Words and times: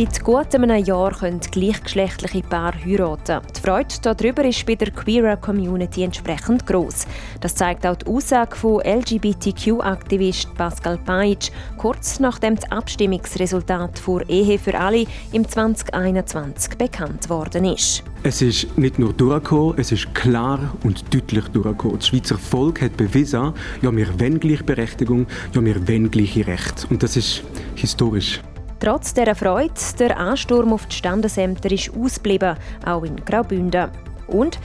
Seit 0.00 0.24
gut 0.24 0.54
einem 0.54 0.82
Jahr 0.82 1.12
können 1.12 1.40
gleichgeschlechtliche 1.40 2.40
Paare 2.48 2.78
heiraten. 2.82 3.42
Die 3.54 3.60
Freude 3.60 3.94
darüber 4.00 4.46
ist 4.46 4.64
bei 4.64 4.74
der 4.74 4.92
queer 4.92 5.36
Community 5.36 6.02
entsprechend 6.02 6.66
groß. 6.66 7.06
Das 7.42 7.54
zeigt 7.54 7.86
auch 7.86 7.96
die 7.96 8.06
Aussage 8.06 8.56
von 8.56 8.80
LGBTQ-Aktivist 8.80 10.54
Pascal 10.54 10.96
Paitsch 10.96 11.50
kurz 11.76 12.18
nachdem 12.18 12.56
das 12.56 12.72
Abstimmungsresultat 12.72 13.98
für 13.98 14.26
Ehe 14.26 14.58
für 14.58 14.80
alle 14.80 15.04
im 15.32 15.46
2021 15.46 16.78
bekannt 16.78 17.28
worden 17.28 17.66
ist. 17.66 18.02
Es 18.22 18.40
ist 18.40 18.78
nicht 18.78 18.98
nur 18.98 19.12
durchgekommen, 19.12 19.74
es 19.76 19.92
ist 19.92 20.14
klar 20.14 20.60
und 20.82 21.12
deutlich 21.12 21.46
durchgekommen. 21.48 21.98
Das 21.98 22.08
Schweizer 22.08 22.38
Volk 22.38 22.80
hat 22.80 22.96
bewiesen, 22.96 23.52
ja, 23.82 23.94
wir 23.94 24.18
wollen 24.18 24.40
Gleichberechtigung, 24.40 25.26
ja, 25.52 25.62
wir 25.62 25.86
wollen 25.86 26.10
gleiche 26.10 26.46
Rechte. 26.46 26.86
Und 26.88 27.02
das 27.02 27.18
ist 27.18 27.42
historisch. 27.74 28.40
Trotz 28.80 29.12
dieser 29.12 29.34
Freude, 29.34 29.74
der 29.98 30.18
Ansturm 30.18 30.72
auf 30.72 30.86
die 30.86 30.96
Standesämter 30.96 31.70
ist 31.70 31.92
ausgeblieben, 31.94 32.56
auch 32.86 33.02
in 33.02 33.16
Graubünden. 33.16 33.90
Und 34.26 34.58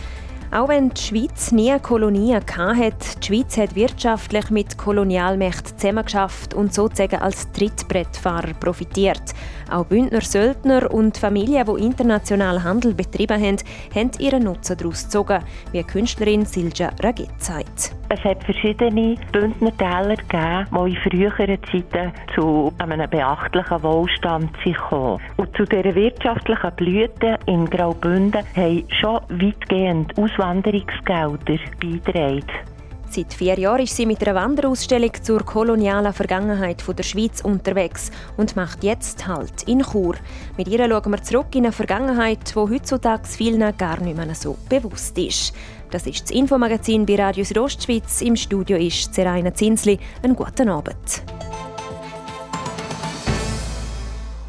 auch 0.52 0.70
wenn 0.70 0.90
die 0.90 1.02
Schweiz 1.02 1.52
nie 1.52 1.78
Kolonien 1.80 2.42
hatte, 2.48 3.20
die 3.20 3.26
Schweiz 3.26 3.58
hat 3.58 3.76
wirtschaftlich 3.76 4.50
mit 4.52 4.78
Kolonialmächten 4.78 5.78
zusammengeschafft 5.78 6.54
und 6.54 6.74
sozusagen 6.74 7.22
als 7.22 7.52
Trittbrettfahrer 7.52 8.54
profitiert. 8.54 9.34
Auch 9.72 9.86
Bündner 9.86 10.22
Söldner 10.22 10.94
und 10.94 11.18
Familien, 11.18 11.66
die 11.66 11.86
international 11.86 12.64
Handel 12.64 12.94
betrieben 12.94 13.42
haben, 13.42 13.58
haben 13.94 14.12
ihren 14.20 14.44
Nutzen 14.44 14.78
daraus 14.78 15.06
gezogen, 15.06 15.44
wie 15.72 15.84
Künstlerin 15.84 16.46
Silja 16.46 16.92
Raget 17.02 17.30
sagt. 17.38 17.96
Es 18.10 18.24
hat 18.24 18.44
verschiedene 18.44 19.16
Bündner 19.32 19.76
Täler 19.78 20.16
gegeben, 20.16 20.68
die 20.72 20.94
in 20.94 20.98
früheren 20.98 21.58
Zeiten 21.72 22.14
zu 22.36 22.72
einem 22.78 23.10
beachtlichen 23.10 23.84
Wohlstand 23.84 24.52
kamen. 24.64 25.20
Und 25.38 25.56
zu 25.58 25.66
dieser 25.66 25.96
wirtschaftlichen 25.96 26.76
Blüte 26.76 27.40
in 27.48 27.66
Graubünden 27.66 28.44
haben 28.56 28.84
schon 29.02 29.22
weitgehend 29.30 30.18
Auswanderungsgelder 30.18 31.58
beigetragen. 31.82 32.75
Seit 33.16 33.34
vier 33.34 33.58
Jahren 33.58 33.84
ist 33.84 33.96
sie 33.96 34.06
mit 34.06 34.22
einer 34.28 34.36
Wanderausstellung 34.36 35.12
zur 35.22 35.46
kolonialen 35.46 36.12
Vergangenheit 36.12 36.84
der 36.86 37.04
Schweiz 37.04 37.40
unterwegs 37.40 38.12
und 38.36 38.58
macht 38.58 38.84
jetzt 38.84 39.26
Halt 39.26 39.64
in 39.68 39.84
Chur. 39.84 40.16
Mit 40.58 40.68
ihr 40.68 40.80
schauen 40.80 41.12
wir 41.14 41.24
zurück 41.24 41.56
in 41.56 41.64
eine 41.64 41.72
Vergangenheit, 41.72 42.40
die 42.50 42.60
heutzutage 42.60 43.26
vielen 43.26 43.78
gar 43.78 44.02
nicht 44.02 44.18
mehr 44.18 44.36
so 44.36 44.58
bewusst 44.68 45.18
ist. 45.18 45.54
Das 45.92 46.06
ist 46.08 46.24
das 46.24 46.32
Infomagazin 46.32 47.06
bei 47.06 47.16
Radio 47.16 47.46
Südostschweiz. 47.46 48.22
Im 48.22 48.36
Studio 48.36 48.76
ist 48.76 49.14
Seraina 49.14 49.54
Zinsli. 49.54 49.98
Einen 50.22 50.36
guten 50.36 50.68
Abend. 50.68 51.24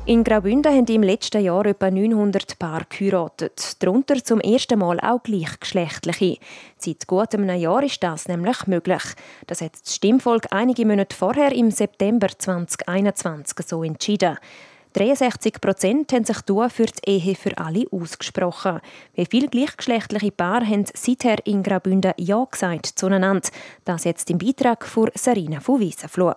In 0.09 0.23
Graubünden 0.23 0.73
haben 0.73 0.87
im 0.87 1.03
letzten 1.03 1.43
Jahr 1.43 1.67
etwa 1.67 1.91
900 1.91 2.61
Paare 2.61 2.87
geheiratet. 2.89 3.83
Darunter 3.83 4.23
zum 4.23 4.39
ersten 4.39 4.79
Mal 4.79 5.01
auch 5.01 5.21
gleichgeschlechtliche. 5.21 6.39
Seit 6.79 7.09
gut 7.09 7.35
einem 7.35 7.59
Jahr 7.59 7.83
ist 7.83 8.01
das 8.05 8.29
nämlich 8.29 8.69
möglich. 8.69 9.03
Das 9.49 9.63
hat 9.63 9.73
das 9.83 9.97
Stimmvolk 9.97 10.47
einige 10.53 10.87
Monate 10.87 11.17
vorher 11.17 11.51
im 11.51 11.73
September 11.73 12.29
2021 12.29 13.67
so 13.67 13.83
entschieden. 13.83 14.39
63 14.93 15.61
Prozent 15.61 16.13
haben 16.13 16.25
sich 16.25 16.37
für 16.37 16.87
die 16.87 17.11
Ehe 17.11 17.35
für 17.35 17.59
alle 17.59 17.87
ausgesprochen. 17.91 18.81
Wie 19.15 19.27
viele 19.27 19.49
gleichgeschlechtliche 19.49 20.31
Paare 20.31 20.67
haben 20.67 20.85
seither 20.95 21.45
in 21.49 21.65
Graubünden 21.65 22.15
Ja 22.17 22.45
gesagt 22.45 22.87
zueinander? 22.87 23.49
Das 23.85 24.05
jetzt 24.05 24.31
im 24.31 24.39
Beitrag 24.39 24.87
von 24.87 25.11
Sarina 25.17 25.59
von 25.59 25.81
Wiesenfloh. 25.81 26.35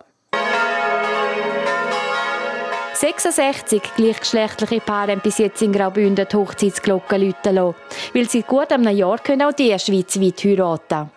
66 3.00 3.80
gleichgeschlechtliche 3.96 4.82
Paare 4.82 5.12
haben 5.12 5.22
bis 5.22 5.38
jetzt 5.38 5.62
in 5.62 5.72
Graubünden 5.72 6.26
die 6.30 6.36
Hochzeitsglocke 6.36 7.16
läuten 7.16 7.54
lassen. 7.54 7.74
Weil 8.12 8.28
sie 8.28 8.42
gut 8.42 8.70
einem 8.70 8.94
Jahr 8.94 9.16
können 9.20 9.40
auch 9.40 9.54
die 9.54 9.74
schweizweit 9.78 10.44
heiraten 10.44 11.10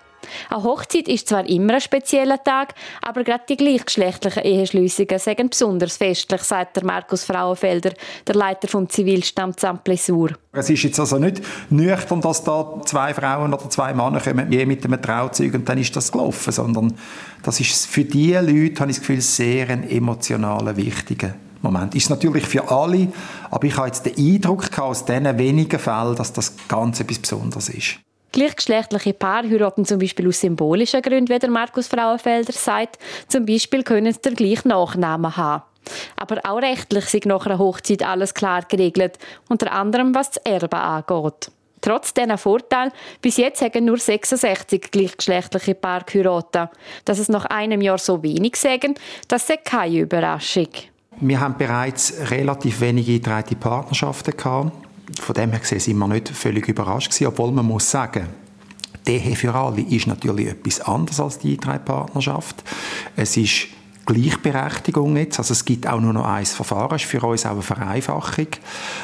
eine 0.50 0.64
Hochzeit 0.64 1.10
ist 1.10 1.28
zwar 1.28 1.46
immer 1.46 1.74
ein 1.74 1.82
spezieller 1.82 2.42
Tag, 2.42 2.74
aber 3.02 3.26
gerade 3.26 3.44
die 3.50 3.58
gleichgeschlechtlichen 3.58 4.44
Eheschliessungen 4.44 5.20
sind 5.20 5.50
besonders 5.50 5.98
festlich, 5.98 6.42
sagt 6.44 6.82
Markus 6.86 7.26
Frauenfelder, 7.26 7.92
der 8.26 8.36
Leiter 8.36 8.70
vom 8.70 8.88
Zivilstamm 8.88 9.58
Zamplesur. 9.58 10.30
Es 10.54 10.70
ist 10.70 10.84
jetzt 10.84 11.02
also 11.02 11.20
nicht 11.20 11.42
nüchtern, 11.70 12.22
dass 12.22 12.46
da 12.46 12.82
zwei 12.86 13.14
Frauen 13.14 13.54
oder 13.54 13.70
zwei 13.70 13.94
Männer 13.94 14.22
kommen, 14.22 14.50
je 14.50 14.66
mit 14.66 14.86
einem 14.86 15.02
Trauzeug 15.02 15.54
und 15.54 15.68
dann 15.68 15.78
ist 15.78 15.94
das 15.94 16.14
gelaufen, 16.14 16.54
sondern 16.54 16.94
das 17.44 17.60
ist 17.60 17.88
für 17.88 18.06
diese 18.06 18.40
Leute, 18.40 18.80
habe 18.80 18.92
ich 18.92 18.98
das 18.98 19.06
Gefühl, 19.06 19.20
sehr 19.20 19.70
ein 19.70 19.90
emotionaler, 19.90 20.78
wichtiger 20.78 21.36
Moment. 21.64 21.96
Ist 21.96 22.10
natürlich 22.10 22.46
für 22.46 22.70
alle, 22.70 23.08
aber 23.50 23.66
ich 23.66 23.78
habe 23.78 23.88
jetzt 23.88 24.06
den 24.06 24.18
Eindruck 24.18 24.78
aus 24.78 25.06
diesen 25.06 25.38
wenigen 25.38 25.80
Fällen, 25.80 26.16
dass 26.16 26.34
das 26.34 26.54
ganz 26.68 27.00
etwas 27.00 27.20
Besonderes 27.20 27.70
ist. 27.70 28.00
Gleichgeschlechtliche 28.34 29.14
Paare 29.14 29.50
heiraten 29.50 29.86
zum 29.86 30.00
Beispiel 30.00 30.28
aus 30.28 30.42
symbolischen 30.42 31.02
Gründen, 31.02 31.30
wie 31.30 31.40
der 31.40 31.52
Markus 31.52 31.88
Frauenfelder 31.88 32.52
sagt. 32.52 32.98
Zum 33.28 33.46
Beispiel 33.46 33.84
können 33.84 34.12
sie 34.12 34.22
den 34.22 34.36
gleichen 34.36 34.70
Nachnamen 34.70 35.38
haben. 35.38 35.64
Aber 36.16 36.40
auch 36.44 36.62
rechtlich 36.62 37.06
sind 37.06 37.28
nach 37.28 37.46
einer 37.46 37.60
Hochzeit 37.60 38.04
alles 38.04 38.34
klar 38.34 38.64
geregelt, 38.64 39.20
unter 39.50 39.72
anderem 39.72 40.16
was 40.16 40.32
das 40.32 40.44
Erbe 40.46 40.78
angeht. 40.78 41.52
Trotz 41.82 42.14
diesen 42.14 42.38
Vorteil, 42.38 42.92
bis 43.22 43.38
jetzt 43.38 43.62
haben 43.62 43.86
nur 43.86 43.98
66 43.98 44.90
gleichgeschlechtliche 44.90 45.76
Paare 45.76 46.06
geheiratet. 46.06 46.70
Dass 47.06 47.20
es 47.20 47.30
nach 47.30 47.46
einem 47.46 47.82
Jahr 47.82 47.98
so 47.98 48.24
wenig 48.24 48.56
sagen, 48.56 48.96
das 49.28 49.50
ist 49.50 49.66
keine 49.66 50.00
Überraschung. 50.00 50.70
Wir 51.20 51.40
haben 51.40 51.56
bereits 51.58 52.14
relativ 52.30 52.82
wenige 52.82 53.14
eingetragene 53.14 53.60
Partnerschaften 53.60 54.36
gehabt. 54.36 54.72
Von 55.20 55.36
dem 55.36 55.52
her 55.52 55.60
gesehen 55.60 55.80
sind 55.80 55.98
wir 55.98 56.08
nicht 56.08 56.30
völlig 56.30 56.68
überrascht 56.68 57.12
gewesen, 57.12 57.28
obwohl 57.28 57.52
man 57.52 57.66
muss 57.66 57.90
sagen, 57.90 58.28
Ehe 59.06 59.36
für 59.36 59.54
alle 59.54 59.82
ist 59.82 60.08
natürlich 60.08 60.48
etwas 60.48 60.82
anderes 60.82 61.20
als 61.20 61.40
die 61.40 61.58
Partnerschaft. 61.58 62.64
Es 63.16 63.36
ist 63.36 63.68
Gleichberechtigung 64.06 65.16
jetzt. 65.18 65.40
Also 65.40 65.54
es 65.54 65.66
gibt 65.66 65.88
auch 65.88 66.00
nur 66.00 66.14
noch 66.14 66.26
ein 66.26 66.46
Verfahren. 66.46 66.90
Das 66.90 67.04
ist 67.04 67.10
für 67.10 67.22
uns 67.22 67.46
auch 67.46 67.52
eine 67.52 67.62
Vereinfachung. 67.62 68.48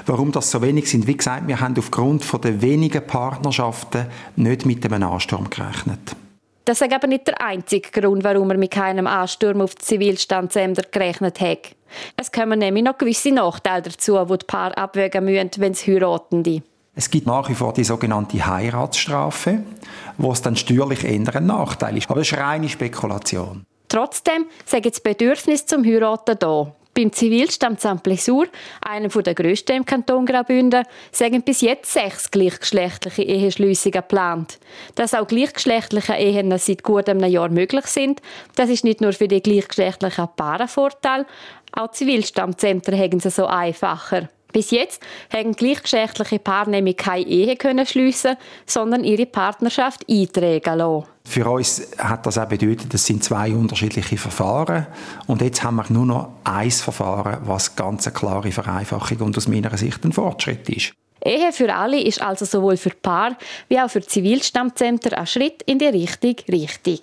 Warum 0.06 0.32
das 0.32 0.52
so 0.52 0.62
wenig 0.62 0.90
sind? 0.90 1.08
Wie 1.08 1.16
gesagt, 1.18 1.48
wir 1.48 1.60
haben 1.60 1.76
aufgrund 1.78 2.24
von 2.24 2.42
der 2.42 2.62
wenigen 2.62 3.06
Partnerschaften 3.06 4.08
nicht 4.36 4.66
mit 4.66 4.86
einem 4.86 5.04
Ansturm 5.04 5.50
gerechnet. 5.50 6.16
Das 6.66 6.82
ist 6.82 6.94
aber 6.94 7.08
nicht 7.08 7.28
der 7.28 7.42
einzige 7.42 7.90
Grund, 7.90 8.24
warum 8.24 8.50
wir 8.50 8.58
mit 8.58 8.72
keinem 8.72 9.08
Ansturm 9.08 9.62
auf 9.62 9.76
die 9.76 9.86
Zivilstandsämter 9.86 10.84
gerechnet 10.92 11.40
haben. 11.40 11.58
Es 12.16 12.32
kommen 12.32 12.60
nämlich 12.60 12.84
noch 12.84 12.98
gewisse 12.98 13.32
Nachteile 13.32 13.84
dazu, 13.84 14.18
die 14.26 14.38
die 14.38 14.46
Paar 14.46 14.78
abwägen 14.78 15.26
müssen, 15.26 15.52
wenn 15.58 15.74
sie 15.74 15.94
heiraten. 15.94 16.64
Es 16.96 17.10
gibt 17.10 17.28
nach 17.28 17.48
wie 17.50 17.56
vor 17.56 17.74
die 17.74 17.84
sogenannte 17.84 18.46
Heiratsstrafe, 18.46 19.64
wo 20.18 20.32
es 20.32 20.42
dann 20.42 20.56
steuerlich 20.56 21.04
eher 21.04 21.36
ein 21.36 21.46
Nachteil 21.46 21.98
ist. 21.98 22.10
Aber 22.10 22.20
das 22.20 22.32
ist 22.32 22.38
reine 22.38 22.68
Spekulation. 22.68 23.66
Trotzdem 23.88 24.46
sagen 24.66 24.90
das 24.90 25.00
Bedürfnis 25.00 25.66
zum 25.66 25.84
Heiraten 25.86 26.38
da. 26.40 26.74
Beim 27.00 27.14
Zivilstand 27.14 27.80
St. 27.80 28.04
Plessur, 28.04 28.48
einem 28.82 29.10
der 29.10 29.34
grössten 29.34 29.78
im 29.78 29.86
Kanton 29.86 30.26
Graubünden, 30.26 30.84
sind 31.14 31.46
bis 31.46 31.62
jetzt 31.62 31.94
sechs 31.94 32.30
gleichgeschlechtliche 32.30 33.24
Eheschliessungen 33.24 34.02
geplant. 34.02 34.60
Dass 34.96 35.14
auch 35.14 35.26
gleichgeschlechtliche 35.26 36.16
Ehen 36.16 36.54
seit 36.58 36.84
gut 36.84 37.08
einem 37.08 37.24
Jahr 37.24 37.48
möglich 37.48 37.86
sind, 37.86 38.22
das 38.58 38.70
ist 38.70 38.84
nicht 38.84 39.00
nur 39.00 39.14
für 39.14 39.30
die 39.30 39.42
gleichgeschlechtlichen 39.42 40.28
Paare 40.36 40.64
ein 40.64 40.68
Vorteil, 40.68 41.26
auch 41.72 41.92
Zivilstandsämter 41.92 42.98
haben 42.98 43.22
es 43.24 43.34
so 43.34 43.46
einfacher. 43.46 44.28
Bis 44.52 44.72
jetzt 44.72 45.02
haben 45.32 45.54
gleichgeschlechtliche 45.54 46.40
Paare 46.40 46.72
nämlich 46.72 46.98
keine 46.98 47.26
Ehe 47.26 47.56
können 47.56 47.86
schliessen, 47.86 48.36
sondern 48.66 49.04
ihre 49.04 49.28
Partnerschaft 49.28 50.06
eintragen 50.10 50.78
lassen. 50.80 51.06
Für 51.26 51.50
uns 51.52 51.92
hat 52.00 52.26
das 52.26 52.40
auch 52.40 52.48
bedeutet, 52.48 52.92
es 52.92 53.06
sind 53.06 53.24
zwei 53.24 53.54
unterschiedliche 53.54 54.18
Verfahren 54.18 54.88
und 55.28 55.44
jetzt 55.44 55.64
haben 55.64 55.76
wir 55.76 55.86
nur 55.90 56.06
noch 56.06 56.30
ein 56.44 56.72
Verfahren, 56.72 57.38
was 57.44 57.76
ganz 57.76 58.08
eine 58.08 58.16
klare 58.16 58.52
Vereinfachung 58.52 59.20
und 59.20 59.38
aus 59.38 59.48
meiner 59.48 59.78
Sicht 59.78 60.04
ein 60.04 60.14
Fortschritt 60.14 60.68
ist. 60.70 60.94
Ehe 61.24 61.52
für 61.52 61.74
alle 61.74 62.02
ist 62.02 62.22
also 62.22 62.46
sowohl 62.46 62.78
für 62.78 62.92
Paar 62.92 63.38
wie 63.68 63.80
auch 63.80 63.90
für 63.90 64.02
Zivilstandsämter 64.02 65.18
ein 65.18 65.28
Schritt 65.28 65.62
in 65.64 65.78
die 65.78 65.86
richtige 65.86 66.52
Richtung. 66.52 67.02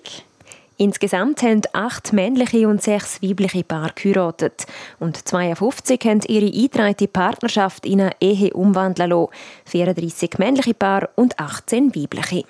Insgesamt 0.79 1.41
haben 1.41 1.61
acht 1.73 2.13
männliche 2.13 2.67
und 2.67 2.83
sechs 2.83 3.21
weibliche 3.21 3.63
Paare 3.63 3.93
geheiratet. 3.95 4.67
Und 4.99 5.27
52 5.27 5.99
haben 6.05 6.21
ihre 6.27 6.45
eingetragene 6.45 7.07
Partnerschaft 7.07 7.85
in 7.85 8.01
eine 8.01 8.11
Ehe 8.19 8.53
umwandeln 8.53 9.09
lassen. 9.09 9.31
34 9.65 10.37
männliche 10.37 10.75
Paare 10.75 11.09
und 11.15 11.39
18 11.39 11.95
weibliche. 11.95 12.43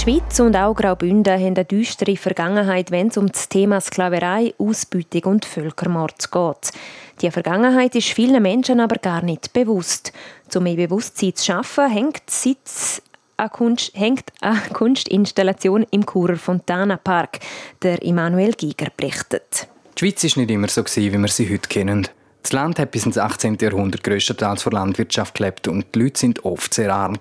Die 0.00 0.12
Schweiz 0.12 0.40
und 0.40 0.56
auch 0.56 0.72
Graubünden 0.72 1.34
haben 1.34 1.56
eine 1.56 1.66
düstere 1.66 2.16
Vergangenheit, 2.16 2.90
wenn 2.90 3.08
es 3.08 3.18
um 3.18 3.30
das 3.30 3.50
Thema 3.50 3.82
Sklaverei, 3.82 4.54
Ausbeutung 4.56 5.24
und 5.24 5.44
Völkermord 5.44 6.32
geht. 6.32 6.72
Die 7.20 7.30
Vergangenheit 7.30 7.94
ist 7.94 8.08
vielen 8.08 8.42
Menschen 8.42 8.80
aber 8.80 8.96
gar 8.96 9.20
nicht 9.22 9.52
bewusst. 9.52 10.14
Um 10.54 10.62
mehr 10.62 10.76
Bewusstsein 10.76 11.34
zu 11.34 11.44
schaffen, 11.44 11.90
hängt 11.90 12.30
Sitz 12.30 13.02
eine, 13.36 13.50
Kunst, 13.50 13.94
hängt 13.94 14.24
eine 14.40 14.62
Kunstinstallation 14.72 15.84
im 15.90 16.06
Churer 16.06 16.36
Fontana 16.36 16.96
Park, 16.96 17.40
der 17.82 18.00
Immanuel 18.00 18.52
Giger 18.52 18.88
berichtet. 18.96 19.68
Die 19.98 20.06
Schweiz 20.06 20.24
war 20.24 20.42
nicht 20.42 20.50
immer 20.50 20.68
so, 20.68 20.82
wie 20.82 21.12
wir 21.12 21.28
sie 21.28 21.52
heute 21.52 21.68
kennen. 21.68 22.08
Das 22.42 22.52
Land 22.52 22.78
hat 22.78 22.90
bis 22.90 23.04
ins 23.04 23.18
18. 23.18 23.58
Jahrhundert 23.60 24.02
grösstenteils 24.02 24.62
von 24.62 24.72
Landwirtschaft 24.72 25.34
gelebt 25.34 25.68
und 25.68 25.94
die 25.94 25.98
Leute 25.98 26.20
sind 26.20 26.42
oft 26.46 26.72
sehr 26.72 26.90
arm. 26.94 27.18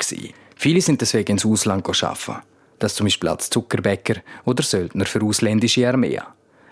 Viele 0.55 0.79
sind 0.79 1.01
deswegen 1.01 1.33
ins 1.33 1.45
Ausland 1.45 1.85
arbeiten. 1.85 2.48
Das 2.79 2.95
zum 2.95 3.05
Beispiel 3.05 3.29
als 3.29 3.49
Zuckerbäcker 3.49 4.21
oder 4.45 4.63
Söldner 4.63 5.05
für 5.05 5.21
ausländische 5.21 5.87
Armee. 5.87 6.19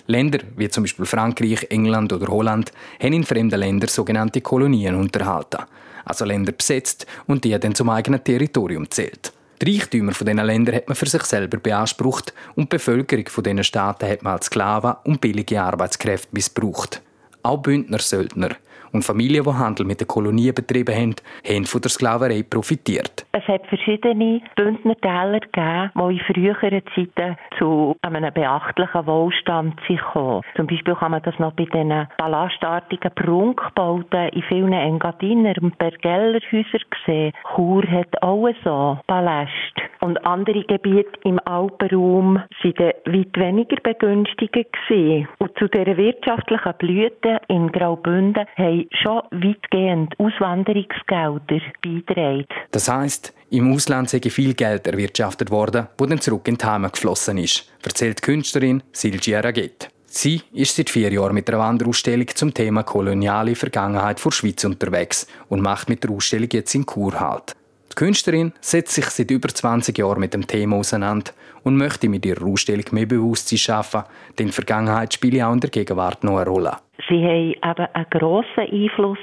Länder 0.07 0.39
wie 0.56 0.69
zum 0.69 0.83
Beispiel 0.83 1.06
Frankreich, 1.06 1.68
England 1.69 2.13
oder 2.13 2.27
Holland 2.27 2.71
haben 3.01 3.13
in 3.13 3.25
fremden 3.25 3.59
Ländern 3.59 3.89
sogenannte 3.89 4.42
Kolonien 4.42 4.95
unterhalten. 4.95 5.63
Also 6.06 6.24
Länder 6.24 6.54
besetzt 6.54 7.06
und 7.27 7.44
die 7.44 7.59
dann 7.59 7.75
zum 7.75 7.89
eigenen 7.89 8.24
Territorium 8.24 8.89
zählt. 8.89 9.33
Die 9.62 9.75
Reichtümer 9.75 10.13
von 10.13 10.27
diesen 10.27 10.45
Ländern 10.45 10.75
hat 10.75 10.88
man 10.88 10.95
für 10.95 11.07
sich 11.07 11.24
selber 11.24 11.57
beansprucht 11.57 12.33
und 12.56 12.71
die 12.71 12.77
Bevölkerung 12.77 13.27
von 13.27 13.44
diesen 13.44 13.63
Staaten 13.63 14.07
hat 14.07 14.24
man 14.24 14.33
als 14.33 14.45
Sklaven 14.45 14.95
und 15.04 15.19
billige 15.19 15.62
Arbeitskräfte 15.62 16.30
missbraucht. 16.31 17.01
Auch 17.44 17.57
Bündner-Söldner 17.57 18.56
und 18.91 19.03
Familien, 19.03 19.43
die 19.43 19.53
Handel 19.53 19.85
mit 19.85 20.01
den 20.01 20.07
Kolonien 20.07 20.53
betrieben 20.53 20.95
haben, 20.95 21.15
haben 21.47 21.65
von 21.65 21.81
der 21.81 21.89
Sklaverei 21.89 22.43
profitiert. 22.43 23.25
Es 23.31 23.47
hat 23.47 23.65
verschiedene 23.67 24.41
Bündnertäler 24.55 25.39
gegeben, 25.39 25.91
die 25.95 26.17
in 26.17 26.19
früheren 26.33 26.81
Zeiten 26.95 27.37
zu 27.57 27.95
einem 28.01 28.33
beachtlichen 28.33 29.05
Wohlstand 29.05 29.79
kamen. 29.87 30.41
Zum 30.55 30.67
Beispiel 30.67 30.95
kann 30.95 31.11
man 31.11 31.21
das 31.23 31.37
noch 31.39 31.53
bei 31.53 31.65
den 31.65 32.07
palastartigen 32.17 33.11
Prunkbauten 33.15 34.29
in 34.29 34.43
vielen 34.43 34.73
Engadiner 34.73 35.53
und 35.61 35.77
Bergellerhäusern 35.77 36.81
sehen. 37.05 37.33
Chur 37.55 37.83
hat 37.89 38.21
auch 38.21 38.47
so 38.63 38.99
Paläste. 39.07 39.83
Und 39.99 40.23
andere 40.25 40.63
Gebiete 40.63 41.19
im 41.23 41.39
Alpenraum 41.45 42.35
waren 42.35 42.93
weit 43.05 43.37
weniger 43.37 43.77
begünstigt. 43.81 44.67
Und 45.39 45.57
zu 45.57 45.67
dieser 45.67 45.97
wirtschaftlichen 45.97 46.73
Blüte 46.77 47.41
in 47.47 47.71
Graubünden 47.71 48.45
haben 48.55 48.76
schon 48.91 49.21
weitgehend 49.31 50.13
Auswanderungsgelder 50.19 51.62
beigetragen. 51.81 52.45
Das 52.71 52.89
heisst, 52.89 53.33
im 53.50 53.74
Ausland 53.74 54.09
sei 54.09 54.19
viel 54.21 54.53
Geld 54.53 54.88
erwirtschaftet 54.88 55.51
worden, 55.51 55.88
das 55.95 56.07
dann 56.07 56.21
zurück 56.21 56.47
in 56.47 56.57
die 56.57 56.65
Heimat 56.65 56.94
geflossen 56.94 57.38
ist, 57.38 57.71
erzählt 57.83 58.19
die 58.19 58.24
Künstlerin 58.24 58.83
Silgia 58.91 59.39
Raget. 59.39 59.89
Sie 60.06 60.41
ist 60.53 60.75
seit 60.75 60.89
vier 60.89 61.12
Jahren 61.12 61.33
mit 61.33 61.50
einer 61.50 61.59
Wanderausstellung 61.59 62.27
zum 62.33 62.53
Thema 62.53 62.83
koloniale 62.83 63.56
Vergangenheit 63.56 64.19
vor 64.19 64.31
Schweiz 64.31 64.63
unterwegs 64.63 65.27
und 65.50 65.62
macht 65.62 65.89
mit 65.89 66.03
der 66.03 66.12
Ausstellung 66.12 66.50
jetzt 66.51 66.73
in 66.75 66.85
Kur 66.85 67.19
halt. 67.19 67.56
Die 67.91 67.95
Künstlerin 67.95 68.53
setzt 68.62 68.94
sich 68.94 69.06
seit 69.06 69.31
über 69.31 69.50
20 69.50 69.97
Jahren 69.97 70.19
mit 70.19 70.33
dem 70.33 70.47
Thema 70.47 70.77
auseinander 70.77 71.31
und 71.63 71.77
möchte 71.77 72.09
mit 72.09 72.25
ihrer 72.25 72.45
Ausstellung 72.45 72.85
mehr 72.91 73.06
Bewusstsein 73.06 73.57
schaffen, 73.57 74.03
denn 74.39 74.47
die 74.47 74.53
Vergangenheit 74.53 75.13
spielt 75.13 75.41
auch 75.41 75.53
in 75.53 75.59
der 75.59 75.69
Gegenwart 75.69 76.23
noch 76.23 76.38
eine 76.38 76.50
Rolle. 76.50 76.77
Sie 77.07 77.23
haben 77.23 77.79
eben 77.79 77.94
einen 77.94 78.09
grossen 78.09 78.71
Einfluss 78.71 79.19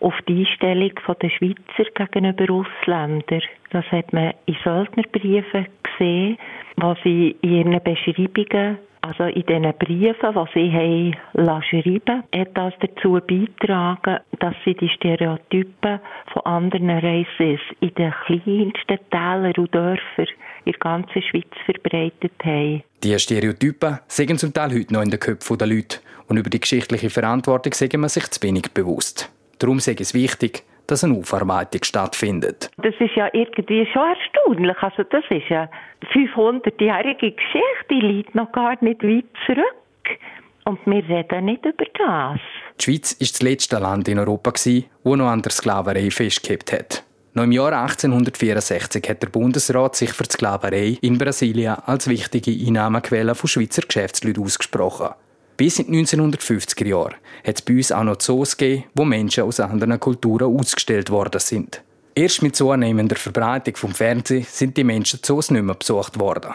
auf 0.00 0.14
die 0.28 0.40
Einstellung 0.40 0.92
der 1.20 1.30
Schweizer 1.30 1.90
gegenüber 1.94 2.54
Ausländern. 2.54 3.42
Das 3.70 3.84
hat 3.90 4.12
man 4.12 4.34
in 4.46 4.56
Söldnerbriefen 4.62 5.66
gesehen, 5.82 6.38
wo 6.76 6.94
sie 7.02 7.36
in 7.42 7.72
ihren 7.72 7.82
Beschreibungen 7.82 8.78
also 9.02 9.24
in 9.24 9.44
diesen 9.44 9.74
Briefen, 9.78 10.32
die 10.32 10.52
sie 10.54 10.72
haben 10.72 11.62
schreiben 11.64 12.22
hat 12.32 12.48
das 12.54 12.72
dazu 12.80 13.14
beigetragen, 13.14 14.20
dass 14.38 14.54
sie 14.64 14.74
die 14.74 14.88
Stereotypen 14.90 15.98
von 16.32 16.42
anderen 16.44 16.88
Races 16.88 17.60
in 17.80 17.94
den 17.94 18.14
kleinsten 18.26 18.98
Tälern 19.10 19.54
und 19.56 19.74
Dörfern 19.74 20.28
in 20.64 20.72
der 20.72 20.78
ganzen 20.80 21.22
Schweiz 21.22 21.48
verbreitet 21.64 22.32
haben. 22.44 22.82
Die 23.02 23.18
Stereotypen 23.18 23.98
sind 24.06 24.38
zum 24.38 24.52
Teil 24.52 24.72
heute 24.72 24.92
noch 24.92 25.02
in 25.02 25.10
den 25.10 25.20
Köpfen 25.20 25.58
der 25.58 25.68
Leute 25.68 25.98
und 26.28 26.36
über 26.36 26.50
die 26.50 26.60
geschichtliche 26.60 27.10
Verantwortung 27.10 27.72
sagen 27.72 28.00
man 28.00 28.10
sich 28.10 28.28
zu 28.30 28.42
wenig 28.42 28.72
bewusst. 28.72 29.30
Darum 29.58 29.78
ist 29.78 29.88
es 29.88 30.14
wichtig, 30.14 30.64
dass 30.86 31.04
eine 31.04 31.16
Aufarbeitung 31.16 31.82
stattfindet. 31.84 32.70
Das 32.78 32.94
ist 32.98 33.14
ja 33.14 33.28
irgendwie 33.32 33.86
schon 33.92 34.02
erstaunlich. 34.02 34.76
Also 34.82 35.04
das 35.04 35.24
ist 35.30 35.50
eine 35.50 35.68
500-jährige 36.12 37.32
Geschichte, 37.32 37.88
die 37.90 38.00
liegt 38.00 38.34
noch 38.34 38.50
gar 38.52 38.76
nicht 38.82 39.02
weit 39.02 39.24
zurück. 39.46 40.18
Und 40.64 40.78
wir 40.86 41.08
reden 41.08 41.46
nicht 41.46 41.64
über 41.64 41.84
das. 41.98 42.40
Die 42.80 42.84
Schweiz 42.84 43.16
war 43.18 43.26
das 43.26 43.42
letzte 43.42 43.78
Land 43.78 44.08
in 44.08 44.18
Europa, 44.18 44.52
das 44.52 44.66
noch 45.04 45.28
an 45.28 45.42
der 45.42 45.52
Sklaverei 45.52 46.10
festgehalten 46.10 46.78
hat. 46.78 47.04
Noch 47.34 47.44
im 47.44 47.52
Jahr 47.52 47.72
1864 47.72 49.08
hat 49.08 49.22
der 49.22 49.28
Bundesrat 49.28 49.96
sich 49.96 50.12
für 50.12 50.24
die 50.24 50.32
Sklaverei 50.32 50.98
in 51.00 51.16
Brasilien 51.16 51.76
als 51.86 52.06
wichtige 52.06 52.50
Einnahmequelle 52.50 53.34
von 53.34 53.48
Schweizer 53.48 53.82
Geschäftsleuten 53.82 54.44
ausgesprochen. 54.44 55.08
Bis 55.56 55.78
in 55.78 55.90
die 55.90 56.04
1950er 56.04 56.86
Jahre 56.86 57.14
hat 57.46 57.56
es 57.56 57.62
bei 57.62 57.74
uns 57.74 57.90
auch 57.90 58.04
noch 58.04 58.16
Zoos 58.16 58.56
gegeben, 58.56 58.84
wo 58.94 59.06
Menschen 59.06 59.44
aus 59.44 59.60
anderen 59.60 59.98
Kulturen 59.98 60.58
ausgestellt 60.58 61.08
worden 61.08 61.40
sind. 61.40 61.80
Erst 62.14 62.42
mit 62.42 62.54
zunehmender 62.54 63.16
Verbreitung 63.16 63.76
vom 63.76 63.94
Fernsehen 63.94 64.46
sind 64.46 64.76
die 64.76 64.84
Menschen 64.84 65.20
Zoos 65.22 65.50
nicht 65.50 65.62
mehr 65.62 65.74
besucht 65.74 66.20
worden. 66.20 66.52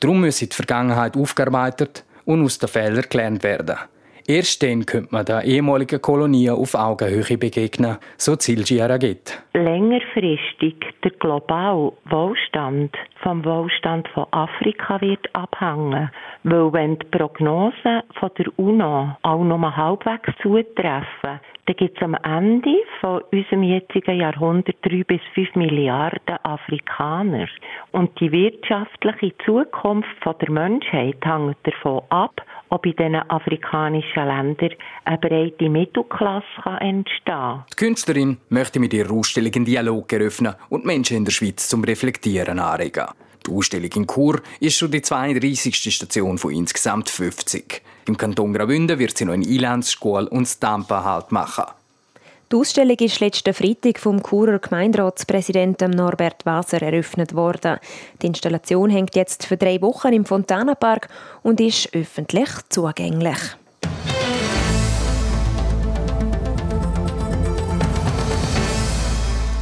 Darum 0.00 0.20
müssen 0.20 0.50
die 0.50 0.54
Vergangenheit 0.54 1.16
aufgearbeitet 1.16 2.04
und 2.26 2.44
aus 2.44 2.58
den 2.58 2.68
Fehlern 2.68 3.06
gelernt 3.08 3.42
werden. 3.42 3.78
Erst 4.30 4.62
dann 4.62 4.84
könnte 4.84 5.08
man 5.10 5.24
der 5.24 5.42
ehemaligen 5.44 6.02
Kolonie 6.02 6.50
auf 6.50 6.74
Augenhöhe 6.74 7.38
begegnen, 7.38 7.96
so 8.18 8.36
Zilgi 8.36 8.78
Aragit. 8.78 9.42
Längerfristig 9.54 10.74
der 11.02 11.12
globale 11.12 11.94
Wohlstand 12.10 12.94
vom 13.22 13.42
Wohlstand 13.42 14.06
von 14.08 14.26
Afrika 14.32 15.00
wird 15.00 15.34
abhängen, 15.34 16.10
weil 16.42 16.72
wenn 16.74 16.98
die 16.98 17.06
Prognosen 17.06 18.02
der 18.20 18.58
UNO 18.58 19.16
auch 19.22 19.42
nur 19.42 19.76
halbwegs 19.76 20.30
zutreffen, 20.42 21.40
dann 21.68 21.76
gibt 21.76 21.98
es 21.98 22.02
am 22.02 22.14
Ende 22.24 22.76
von 23.00 23.20
unserem 23.30 23.62
jetzigen 23.62 24.18
Jahrhundert 24.18 24.76
drei 24.80 25.04
bis 25.04 25.20
fünf 25.34 25.54
Milliarden 25.54 26.38
Afrikaner. 26.42 27.46
Und 27.92 28.18
die 28.20 28.32
wirtschaftliche 28.32 29.36
Zukunft 29.44 30.08
von 30.22 30.34
der 30.40 30.50
Menschheit 30.50 31.18
hängt 31.22 31.58
davon 31.64 32.02
ab, 32.08 32.40
ob 32.70 32.86
in 32.86 32.96
diesen 32.96 33.16
afrikanischen 33.16 34.26
Ländern 34.26 34.70
eine 35.04 35.18
breite 35.18 35.68
Mittelklasse 35.68 36.46
entstehen 36.80 37.12
kann. 37.26 37.64
Die 37.70 37.76
Künstlerin 37.76 38.38
möchte 38.48 38.80
mit 38.80 38.94
ihrer 38.94 39.12
Ausstellung 39.12 39.52
einen 39.54 39.64
Dialog 39.66 40.10
eröffnen 40.10 40.54
und 40.70 40.86
Menschen 40.86 41.18
in 41.18 41.24
der 41.26 41.32
Schweiz 41.32 41.68
zum 41.68 41.84
Reflektieren 41.84 42.58
anregen. 42.58 43.08
Die 43.48 43.54
Ausstellung 43.54 43.90
in 43.94 44.06
Chur 44.06 44.42
ist 44.60 44.76
schon 44.76 44.90
die 44.90 45.00
32. 45.00 45.94
Station 45.94 46.38
von 46.38 46.52
insgesamt 46.52 47.08
50. 47.08 47.82
Im 48.06 48.16
Kanton 48.16 48.52
Graubünden 48.52 48.98
wird 48.98 49.16
sie 49.16 49.24
noch 49.24 49.32
in 49.32 49.42
Ilanz, 49.42 49.92
Schule 49.92 50.28
und 50.28 50.46
Stampa 50.46 51.04
halt 51.04 51.32
machen. 51.32 51.64
Die 52.50 52.56
Ausstellung 52.56 52.96
ist 52.96 53.20
letzten 53.20 53.52
Freitag 53.52 53.98
vom 53.98 54.22
Churer 54.22 54.58
Gemeinderatspräsidenten 54.58 55.90
Norbert 55.90 56.44
Waser 56.46 56.80
eröffnet 56.82 57.34
worden. 57.34 57.78
Die 58.22 58.26
Installation 58.26 58.90
hängt 58.90 59.14
jetzt 59.16 59.44
für 59.44 59.56
drei 59.56 59.80
Wochen 59.82 60.12
im 60.12 60.24
Fontana 60.24 60.74
Park 60.74 61.08
und 61.42 61.60
ist 61.60 61.94
öffentlich 61.94 62.48
zugänglich. 62.70 63.38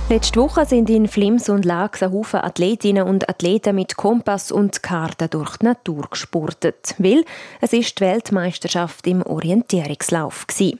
Letzte 0.09 0.41
Woche 0.41 0.65
sind 0.65 0.89
in 0.89 1.09
Flims 1.09 1.49
und 1.49 1.65
Lax 1.65 2.01
ein 2.01 2.13
Haufen 2.13 2.39
Athletinnen 2.39 3.09
und 3.09 3.29
Athleten 3.29 3.75
mit 3.75 3.97
Kompass 3.97 4.53
und 4.53 4.81
Karten 4.81 5.29
durch 5.29 5.57
die 5.57 5.67
Natur 5.67 6.07
gespurtet, 6.09 6.95
weil 6.99 7.25
es 7.61 7.73
ist 7.73 7.99
die 7.99 8.05
Weltmeisterschaft 8.05 9.05
im 9.09 9.23
Orientierungslauf 9.23 10.47
war. 10.47 10.73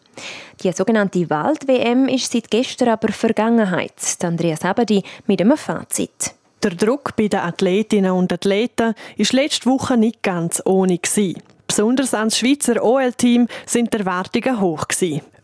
Die 0.63 0.71
sogenannte 0.71 1.29
Wald-WM 1.29 2.07
ist 2.07 2.31
seit 2.31 2.53
gestern 2.53 2.91
aber 2.91 3.09
Vergangenheit. 3.09 3.95
Andreas 4.23 4.65
Abedi 4.65 5.03
mit 5.27 5.41
einem 5.41 5.57
Fazit. 5.57 6.33
Der 6.63 6.71
Druck 6.77 7.17
bei 7.17 7.27
den 7.27 7.41
Athletinnen 7.41 8.13
und 8.13 8.33
Athleten 8.33 8.95
war 8.95 9.27
letzte 9.33 9.69
Woche 9.69 9.97
nicht 9.97 10.23
ganz 10.23 10.63
ohne. 10.65 11.01
Besonders 11.67 12.15
ans 12.15 12.39
Schweizer 12.39 12.81
OL-Team 12.81 13.49
sind 13.67 13.93
die 13.93 13.99
Erwartungen 13.99 14.61
hoch. 14.61 14.87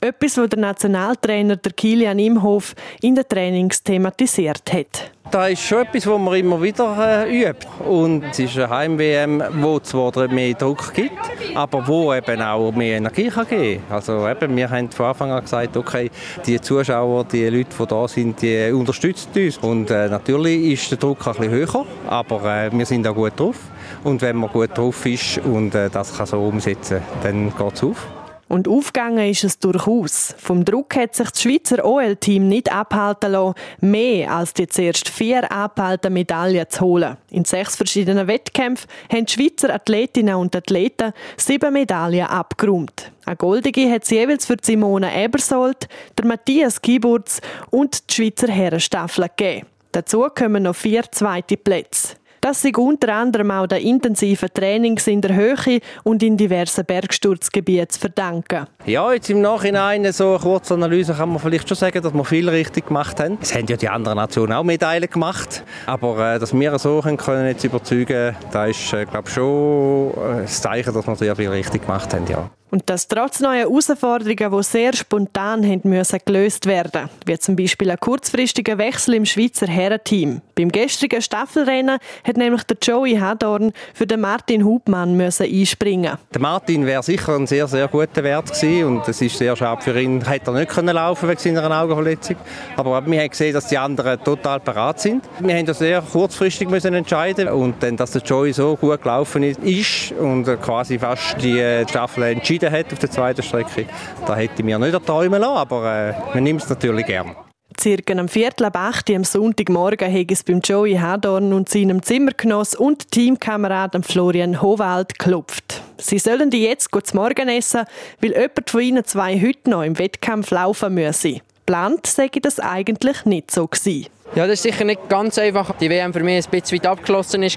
Etwas, 0.04 0.36
was 0.36 0.48
der 0.48 0.58
Nationaltrainer 0.58 1.54
der 1.54 1.70
Kilian 1.70 2.18
Imhof 2.18 2.74
in 3.02 3.14
den 3.14 3.24
Trainings 3.28 3.84
thematisiert 3.84 4.72
hat. 4.72 5.12
Das 5.30 5.50
ist 5.52 5.62
schon 5.62 5.82
etwas, 5.82 6.08
was 6.08 6.20
man 6.20 6.34
immer 6.34 6.60
wieder 6.60 7.24
äh, 7.24 7.40
übt. 7.40 7.68
Und 7.88 8.24
es 8.24 8.40
ist 8.40 8.56
eine 8.58 8.68
Heim-WM, 8.68 9.44
wo 9.60 9.78
zwar 9.78 10.26
mehr 10.26 10.54
Druck 10.54 10.92
gibt, 10.92 11.12
aber 11.54 11.86
wo 11.86 12.12
eben 12.12 12.42
auch 12.42 12.72
mehr 12.72 12.96
Energie 12.96 13.28
kann 13.28 13.46
geben 13.46 13.80
kann. 13.86 13.94
Also 13.94 14.28
eben, 14.28 14.56
wir 14.56 14.68
haben 14.68 14.90
von 14.90 15.06
Anfang 15.06 15.30
an 15.30 15.42
gesagt, 15.42 15.76
okay, 15.76 16.10
die 16.46 16.60
Zuschauer, 16.60 17.22
die 17.22 17.46
Leute, 17.46 17.70
die 17.78 17.86
da 17.86 18.08
sind, 18.08 18.42
die 18.42 18.72
unterstützen 18.72 19.30
uns. 19.36 19.58
Und 19.58 19.88
äh, 19.92 20.08
natürlich 20.08 20.72
ist 20.72 20.90
der 20.90 20.98
Druck 20.98 21.24
ein 21.28 21.34
bisschen 21.34 21.50
höher, 21.52 21.86
aber 22.08 22.44
äh, 22.44 22.72
wir 22.72 22.86
sind 22.86 23.06
auch 23.06 23.14
gut 23.14 23.38
drauf. 23.38 23.56
Und 24.02 24.20
wenn 24.20 24.34
man 24.34 24.50
gut 24.50 24.76
drauf 24.76 25.06
ist 25.06 25.38
und 25.38 25.76
äh, 25.76 25.88
das 25.88 26.16
kann 26.16 26.26
so 26.26 26.42
umsetzen, 26.42 27.02
dann 27.22 27.54
geht 27.56 27.74
es 27.74 27.84
auf. 27.84 28.08
Und 28.52 28.68
aufgegangen 28.68 29.30
ist 29.30 29.44
es 29.44 29.58
durchaus. 29.58 30.34
Vom 30.36 30.66
Druck 30.66 30.94
hat 30.94 31.14
sich 31.14 31.30
das 31.30 31.40
Schweizer 31.40 31.86
OL-Team 31.86 32.48
nicht 32.48 32.70
abhalten 32.70 33.32
lassen, 33.32 33.54
mehr 33.80 34.30
als 34.30 34.52
die 34.52 34.66
zuerst 34.66 35.08
vier 35.08 35.50
abgehaltenen 35.50 36.12
Medaillen 36.12 36.68
zu 36.68 36.82
holen. 36.82 37.16
In 37.30 37.46
sechs 37.46 37.76
verschiedenen 37.76 38.26
Wettkämpfen 38.26 38.90
haben 39.10 39.24
die 39.24 39.32
Schweizer 39.32 39.74
Athletinnen 39.74 40.34
und 40.34 40.54
Athleten 40.54 41.14
sieben 41.38 41.72
Medaillen 41.72 42.26
abgeräumt. 42.26 43.10
Eine 43.24 43.36
goldige 43.36 43.90
hat 43.90 44.02
es 44.02 44.10
jeweils 44.10 44.44
für 44.44 44.56
Simone 44.60 45.10
Ebersold, 45.16 45.88
der 46.18 46.26
Matthias 46.26 46.82
Giburz 46.82 47.40
und 47.70 48.10
die 48.10 48.14
Schweizer 48.14 48.52
Herrenstaffel 48.52 49.30
gegeben. 49.34 49.66
Dazu 49.92 50.26
kommen 50.34 50.64
noch 50.64 50.76
vier 50.76 51.04
zweite 51.10 51.56
Plätze. 51.56 52.16
Das 52.42 52.60
sind 52.60 52.76
unter 52.76 53.14
anderem 53.14 53.52
auch 53.52 53.68
den 53.68 53.80
intensiven 53.86 54.48
Trainings 54.52 55.06
in 55.06 55.20
der 55.20 55.36
Höhe 55.36 55.78
und 56.02 56.24
in 56.24 56.36
diversen 56.36 56.84
Bergsturzgebieten 56.84 57.88
zu 57.88 58.00
verdanken. 58.00 58.66
Ja, 58.84 59.12
jetzt 59.12 59.30
im 59.30 59.40
Nachhinein 59.40 60.12
so 60.12 60.30
eine 60.30 60.38
kurze 60.40 60.74
Analyse 60.74 61.14
kann 61.14 61.28
man 61.28 61.38
vielleicht 61.38 61.68
schon 61.68 61.76
sagen, 61.76 62.02
dass 62.02 62.12
wir 62.12 62.24
viel 62.24 62.48
richtig 62.48 62.88
gemacht 62.88 63.20
haben. 63.20 63.38
Es 63.40 63.54
haben 63.54 63.66
ja 63.68 63.76
die 63.76 63.88
anderen 63.88 64.16
Nationen 64.16 64.54
auch 64.54 64.64
Medaillen 64.64 65.08
gemacht, 65.08 65.62
aber 65.86 66.34
äh, 66.34 66.38
dass 66.40 66.52
wir 66.52 66.76
so 66.80 67.00
können, 67.00 67.16
können 67.16 67.46
jetzt 67.46 67.62
überzeugen, 67.62 68.34
da 68.50 68.66
ist, 68.66 68.92
äh, 68.92 69.04
glaube 69.04 69.30
schon 69.30 70.10
äh, 70.10 70.40
ein 70.40 70.48
Zeichen, 70.48 70.92
dass 70.92 71.06
wir 71.06 71.14
sehr 71.14 71.36
viel 71.36 71.48
richtig 71.48 71.82
gemacht 71.82 72.12
haben, 72.12 72.26
ja. 72.26 72.50
Und 72.72 72.88
das 72.88 73.06
trotz 73.06 73.40
neuer 73.40 73.68
Herausforderungen, 73.68 74.50
die 74.50 74.62
sehr 74.62 74.94
spontan 74.94 75.62
haben 75.62 75.82
müssen 75.84 76.18
gelöst 76.24 76.64
werden 76.64 77.10
wie 77.26 77.38
zum 77.38 77.54
Beispiel 77.54 77.90
ein 77.90 78.00
kurzfristiger 78.00 78.78
Wechsel 78.78 79.12
im 79.12 79.26
Schweizer 79.26 79.66
Herrenteam. 79.66 80.40
Beim 80.54 80.72
gestrigen 80.72 81.20
Staffelrennen 81.20 81.98
hat 82.32 82.36
nämlich 82.38 82.62
der 82.64 82.76
Joey 82.80 83.16
Hadorn 83.16 83.72
für 83.94 84.06
den 84.06 84.20
Martin 84.20 84.64
Hubmann 84.64 85.16
müssen 85.16 85.46
einspringen. 85.46 86.18
Der 86.32 86.40
Martin 86.40 86.86
wäre 86.86 87.02
sicher 87.02 87.34
ein 87.34 87.46
sehr, 87.46 87.66
sehr 87.66 87.88
guter 87.88 88.22
Wert 88.22 88.52
gewesen 88.52 88.84
und 88.84 89.08
es 89.08 89.20
ist 89.20 89.36
sehr 89.36 89.56
schade 89.56 89.82
für 89.82 90.00
ihn, 90.00 90.24
hätte 90.24 90.50
er 90.50 90.54
nicht 90.54 90.70
können 90.70 90.94
laufen 90.94 91.28
wegen 91.28 91.40
seiner 91.40 91.82
Augenverletzung. 91.82 92.36
Aber 92.76 93.04
wir 93.04 93.20
haben 93.20 93.30
gesehen, 93.30 93.54
dass 93.54 93.66
die 93.66 93.78
anderen 93.78 94.22
total 94.22 94.60
parat 94.60 95.00
sind. 95.00 95.24
Wir 95.40 95.56
haben 95.56 95.66
das 95.66 95.78
sehr 95.78 96.00
kurzfristig 96.00 96.68
müssen 96.68 96.94
entscheiden 96.94 97.48
und 97.48 97.82
dann, 97.82 97.96
dass 97.96 98.12
der 98.12 98.22
Joey 98.22 98.52
so 98.52 98.76
gut 98.76 99.02
gelaufen 99.02 99.42
ist 99.42 100.12
und 100.12 100.44
quasi 100.62 100.98
fast 100.98 101.42
die 101.42 101.84
Staffel 101.88 102.22
entschieden 102.24 102.52
entschieden 102.52 102.72
hat 102.72 102.92
auf 102.92 102.98
der 102.98 103.10
zweiten 103.10 103.42
Strecke. 103.42 103.86
Da 104.26 104.36
hätte 104.36 104.54
ich 104.58 104.64
mir 104.64 104.78
nicht 104.78 104.94
erträumen 104.94 105.40
lassen, 105.40 105.56
aber 105.56 106.10
äh, 106.10 106.14
man 106.34 106.44
nimmt 106.44 106.62
es 106.62 106.68
natürlich 106.68 107.06
gern. 107.06 107.34
Circa 107.80 108.14
am 108.14 108.28
Viertel 108.28 108.64
ab 108.66 108.76
8 108.76 109.10
am 109.10 109.24
Sonntagmorgen 109.24 110.12
hat 110.12 110.30
es 110.30 110.42
beim 110.42 110.60
Joey 110.60 110.94
Hadorn 110.94 111.52
und 111.52 111.68
seinem 111.68 112.02
Zimmergenoss 112.02 112.74
und 112.74 113.10
Teamkameraden 113.10 114.02
Florian 114.02 114.60
Howald 114.60 115.18
geklopft. 115.18 115.82
Sie 115.98 116.18
sollen 116.18 116.50
die 116.50 116.62
jetzt 116.64 116.90
gut 116.90 117.12
Morgen 117.14 117.48
essen, 117.48 117.84
weil 118.20 118.32
jemand 118.32 118.70
von 118.70 118.80
ihnen 118.80 119.04
zwei 119.04 119.40
heute 119.40 119.70
noch 119.70 119.82
im 119.82 119.98
Wettkampf 119.98 120.50
laufen 120.50 120.94
müsse. 120.94 121.40
Plant 121.72 122.06
sei 122.06 122.28
das 122.42 122.60
eigentlich 122.60 123.24
nicht 123.24 123.50
so 123.50 123.66
gewesen. 123.66 124.06
Ja, 124.34 124.46
das 124.46 124.56
ist 124.56 124.62
sicher 124.64 124.84
nicht 124.84 125.08
ganz 125.08 125.38
einfach. 125.38 125.74
Die 125.78 125.88
WM 125.88 126.12
für 126.12 126.22
mich 126.22 126.44
ein 126.46 126.50
bisschen 126.50 126.76
weit 126.76 126.86
abgeschlossen 126.86 127.40
war. 127.40 127.48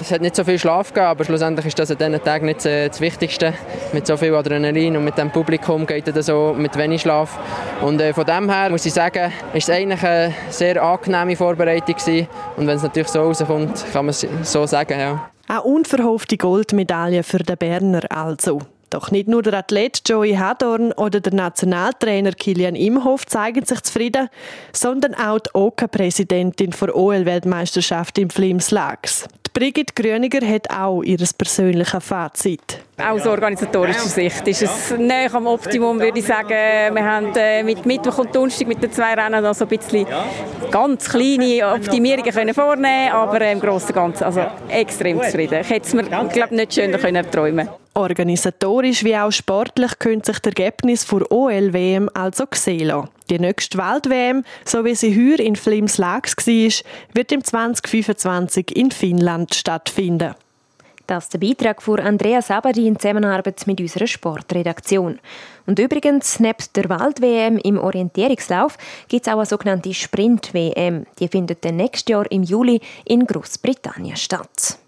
Es 0.00 0.10
hat 0.10 0.20
nicht 0.20 0.34
so 0.34 0.42
viel 0.42 0.58
Schlaf 0.58 0.88
gegeben, 0.88 1.06
aber 1.06 1.24
schlussendlich 1.24 1.66
ist 1.66 1.78
das 1.78 1.92
an 1.92 1.98
diesen 1.98 2.24
Tagen 2.24 2.46
nicht 2.46 2.66
äh, 2.66 2.88
das 2.88 3.00
Wichtigste. 3.00 3.54
Mit 3.92 4.08
so 4.08 4.16
viel 4.16 4.34
Adrenalin 4.34 4.96
und 4.96 5.04
mit 5.04 5.16
dem 5.16 5.30
Publikum 5.30 5.86
geht 5.86 6.08
es 6.08 6.26
so 6.26 6.56
mit 6.58 6.76
wenig 6.76 7.02
Schlaf. 7.02 7.38
Und 7.82 8.00
äh, 8.00 8.12
von 8.12 8.24
dem 8.24 8.50
her 8.50 8.68
muss 8.70 8.84
ich 8.84 8.94
sagen, 8.94 9.32
ist 9.54 9.68
es 9.68 9.76
eigentlich 9.76 10.02
eine 10.02 10.34
sehr 10.50 10.82
angenehme 10.82 11.36
Vorbereitung 11.36 11.94
gewesen. 11.94 12.26
Und 12.56 12.66
wenn 12.66 12.78
es 12.78 12.82
natürlich 12.82 13.10
so 13.10 13.20
rauskommt, 13.22 13.84
kann 13.92 14.06
man 14.06 14.10
es 14.10 14.26
so 14.42 14.66
sagen, 14.66 14.98
ja. 14.98 15.30
Eine 15.46 15.62
unverhoffte 15.62 16.36
Goldmedaille 16.36 17.22
für 17.22 17.38
den 17.38 17.56
Berner 17.56 18.02
also. 18.10 18.58
Doch 18.92 19.10
nicht 19.10 19.26
nur 19.26 19.40
der 19.40 19.54
Athlet 19.54 20.02
Joey 20.06 20.34
Hadorn 20.34 20.92
oder 20.92 21.20
der 21.20 21.32
Nationaltrainer 21.32 22.32
Kilian 22.32 22.74
Imhoff 22.74 23.24
zeigen 23.24 23.64
sich 23.64 23.80
zufrieden, 23.80 24.28
sondern 24.74 25.14
auch 25.14 25.38
die 25.38 25.50
OK-Präsidentin 25.54 26.74
der 26.78 26.94
OL-Weltmeisterschaft 26.94 28.18
im 28.18 28.28
Flimslags. 28.28 29.26
Brigitte 29.54 29.94
Gröniger 29.94 30.46
hat 30.46 30.70
auch 30.70 31.02
ihr 31.02 31.16
persönliches 31.16 32.04
Fazit. 32.04 32.80
Aus 32.98 33.26
organisatorischer 33.26 34.08
Sicht 34.08 34.46
ist 34.48 34.62
es 34.62 34.90
näher 34.98 35.34
am 35.34 35.46
Optimum, 35.46 35.98
würde 35.98 36.18
ich 36.18 36.26
sagen. 36.26 36.94
Wir 36.94 37.04
haben 37.04 37.34
äh, 37.34 37.62
mit 37.62 37.86
Mittwoch 37.86 38.18
und 38.18 38.34
Donnerstag 38.34 38.68
mit 38.68 38.82
den 38.82 38.92
zwei 38.92 39.14
Rennen 39.14 39.42
noch 39.42 39.54
so 39.54 39.64
ein 39.64 39.68
bisschen 39.68 40.06
ganz 40.70 41.08
kleine 41.08 41.74
Optimierungen 41.74 42.32
können 42.32 42.54
vornehmen 42.54 43.12
aber 43.12 43.50
im 43.50 43.60
Großen 43.60 43.88
und 43.88 43.94
Ganzen 43.94 44.24
also 44.24 44.44
extrem 44.68 45.20
zufrieden. 45.22 45.60
Ich 45.62 45.70
hätte 45.70 45.86
es 45.86 45.94
mir 45.94 46.04
glaube 46.04 46.54
nicht 46.54 46.74
schöner 46.74 46.98
können 46.98 47.30
träumen 47.30 47.68
Organisatorisch 47.94 49.04
wie 49.04 49.16
auch 49.16 49.30
sportlich 49.30 49.98
könnte 49.98 50.32
sich 50.32 50.40
das 50.40 50.54
Ergebnis 50.54 51.04
für 51.04 51.30
OL-WM 51.30 52.08
also 52.14 52.46
sehen 52.54 52.86
lassen. 52.86 53.08
Die 53.28 53.38
nächste 53.38 53.76
Welt-WM, 53.76 54.44
so 54.64 54.84
wie 54.84 54.94
sie 54.94 55.14
heuer 55.14 55.38
in 55.40 55.56
Flims 55.56 55.98
Lags 55.98 56.34
war, 56.36 56.90
wird 57.12 57.32
im 57.32 57.44
2025 57.44 58.74
in 58.74 58.90
Finnland 58.90 59.54
stattfinden. 59.54 60.34
Das 61.06 61.24
ist 61.24 61.34
der 61.34 61.40
Beitrag 61.40 61.82
von 61.82 62.00
Andrea 62.00 62.40
Sabadi 62.40 62.86
in 62.86 62.98
Zusammenarbeit 62.98 63.66
mit 63.66 63.80
unserer 63.80 64.06
Sportredaktion. 64.06 65.18
Und 65.66 65.78
übrigens, 65.78 66.40
neben 66.40 66.64
der 66.74 66.88
Wald-WM 66.88 67.58
im 67.58 67.76
Orientierungslauf 67.76 68.78
gibt 69.08 69.26
es 69.26 69.32
auch 69.32 69.36
eine 69.36 69.46
sogenannte 69.46 69.92
Sprint-WM. 69.92 71.04
Die 71.18 71.28
findet 71.28 71.64
nächstes 71.64 72.10
Jahr 72.10 72.30
im 72.30 72.42
Juli 72.42 72.80
in 73.04 73.26
Großbritannien 73.26 74.16
statt. 74.16 74.78